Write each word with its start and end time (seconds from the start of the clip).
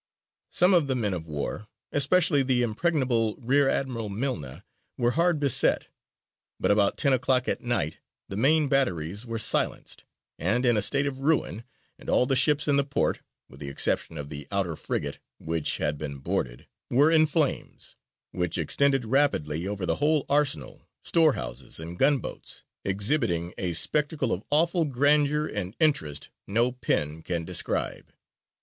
Some 0.49 0.73
of 0.73 0.87
the 0.87 0.95
men 0.95 1.13
of 1.13 1.27
war, 1.27 1.67
especially 1.91 2.41
the 2.41 2.63
Impregnable, 2.63 3.35
Rear 3.37 3.69
Admiral 3.69 4.09
Milne, 4.09 4.63
were 4.97 5.11
hard 5.11 5.39
beset; 5.39 5.89
but 6.59 6.71
about 6.71 6.97
ten 6.97 7.13
o'clock 7.13 7.47
at 7.47 7.61
night 7.61 7.97
the 8.27 8.35
main 8.35 8.67
batteries 8.67 9.27
were 9.27 9.37
silenced, 9.37 10.03
and 10.39 10.65
in 10.65 10.75
a 10.75 10.81
state 10.81 11.05
of 11.05 11.19
ruin, 11.19 11.65
and 11.99 12.09
"all 12.09 12.25
the 12.25 12.35
ships 12.35 12.67
in 12.67 12.77
the 12.77 12.83
port, 12.83 13.21
with 13.47 13.59
the 13.59 13.69
exception 13.69 14.17
of 14.17 14.29
the 14.29 14.47
outer 14.51 14.75
frigate 14.75 15.19
[which 15.37 15.77
had 15.77 15.99
been 15.99 16.17
boarded], 16.17 16.65
were 16.89 17.11
in 17.11 17.27
flames, 17.27 17.95
which 18.31 18.57
extended 18.57 19.05
rapidly 19.05 19.67
over 19.67 19.85
the 19.85 19.97
whole 19.97 20.25
arsenal, 20.27 20.87
storehouses, 21.03 21.79
and 21.79 21.99
gun 21.99 22.17
boats, 22.17 22.63
exhibiting 22.83 23.53
a 23.55 23.73
spectacle 23.73 24.31
of 24.33 24.43
awful 24.49 24.83
grandeur 24.83 25.45
and 25.45 25.75
interest 25.79 26.31
no 26.47 26.71
pen 26.71 27.21
can 27.21 27.45
describe." 27.45 28.11